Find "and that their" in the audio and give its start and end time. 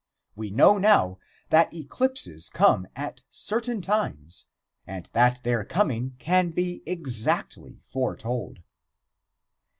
4.87-5.63